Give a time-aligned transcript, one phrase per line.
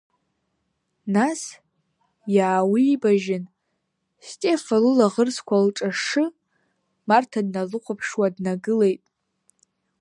[1.13, 1.41] Нас
[2.35, 3.43] иаауибажьын,
[4.27, 6.25] Стефа лылаӷырӡқәа лҿашы,
[7.07, 9.03] Марҭа длыхәаԥшуа днагылеит.